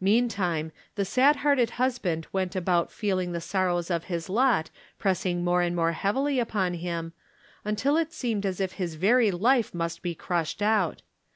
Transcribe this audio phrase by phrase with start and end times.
[0.00, 5.62] Meantime the sad hearted husband went about feeling the sorrows of his lot pressing more
[5.62, 7.12] and more heavily upon him,
[7.64, 11.02] until it seemed as if his very life must be crushed out.